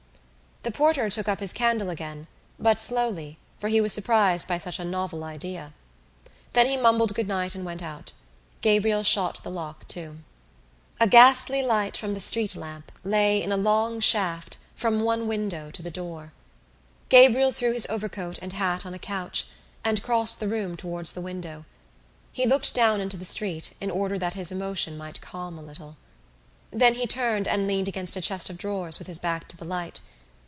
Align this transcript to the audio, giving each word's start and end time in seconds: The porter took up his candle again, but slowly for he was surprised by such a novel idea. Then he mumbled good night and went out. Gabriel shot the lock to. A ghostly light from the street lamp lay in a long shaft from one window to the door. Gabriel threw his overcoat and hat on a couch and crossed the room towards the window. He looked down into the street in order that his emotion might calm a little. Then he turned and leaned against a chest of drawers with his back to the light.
The 0.63 0.69
porter 0.71 1.09
took 1.09 1.27
up 1.27 1.39
his 1.39 1.53
candle 1.53 1.89
again, 1.89 2.27
but 2.59 2.79
slowly 2.79 3.39
for 3.57 3.67
he 3.67 3.81
was 3.81 3.93
surprised 3.93 4.47
by 4.47 4.59
such 4.59 4.77
a 4.77 4.85
novel 4.85 5.23
idea. 5.23 5.73
Then 6.53 6.67
he 6.67 6.77
mumbled 6.77 7.15
good 7.15 7.27
night 7.27 7.55
and 7.55 7.65
went 7.65 7.81
out. 7.81 8.11
Gabriel 8.61 9.01
shot 9.01 9.41
the 9.41 9.49
lock 9.49 9.87
to. 9.87 10.19
A 10.99 11.07
ghostly 11.07 11.63
light 11.63 11.97
from 11.97 12.13
the 12.13 12.19
street 12.19 12.55
lamp 12.55 12.91
lay 13.03 13.41
in 13.41 13.51
a 13.51 13.57
long 13.57 13.99
shaft 13.99 14.57
from 14.75 14.99
one 14.99 15.27
window 15.27 15.71
to 15.71 15.81
the 15.81 15.89
door. 15.89 16.31
Gabriel 17.09 17.51
threw 17.51 17.73
his 17.73 17.87
overcoat 17.89 18.37
and 18.39 18.53
hat 18.53 18.85
on 18.85 18.93
a 18.93 18.99
couch 18.99 19.47
and 19.83 20.03
crossed 20.03 20.39
the 20.39 20.47
room 20.47 20.77
towards 20.77 21.13
the 21.13 21.21
window. 21.21 21.65
He 22.31 22.45
looked 22.45 22.75
down 22.75 23.01
into 23.01 23.17
the 23.17 23.25
street 23.25 23.73
in 23.81 23.89
order 23.89 24.19
that 24.19 24.35
his 24.35 24.51
emotion 24.51 24.95
might 24.95 25.21
calm 25.21 25.57
a 25.57 25.63
little. 25.63 25.97
Then 26.69 26.93
he 26.93 27.07
turned 27.07 27.47
and 27.47 27.65
leaned 27.67 27.87
against 27.87 28.15
a 28.15 28.21
chest 28.21 28.47
of 28.51 28.59
drawers 28.59 28.99
with 28.99 29.07
his 29.07 29.17
back 29.17 29.47
to 29.47 29.57
the 29.57 29.65
light. 29.65 30.01